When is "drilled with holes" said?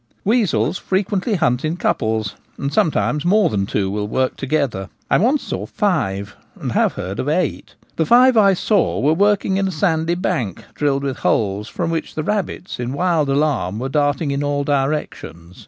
10.73-11.67